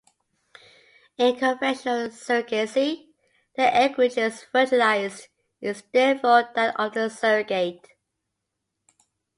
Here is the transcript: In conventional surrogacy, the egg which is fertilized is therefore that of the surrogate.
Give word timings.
In 1.19 1.35
conventional 1.35 2.07
surrogacy, 2.09 3.09
the 3.55 3.71
egg 3.71 3.99
which 3.99 4.17
is 4.17 4.41
fertilized 4.41 5.27
is 5.61 5.83
therefore 5.93 6.49
that 6.55 6.73
of 6.79 6.95
the 6.95 7.07
surrogate. 7.07 7.87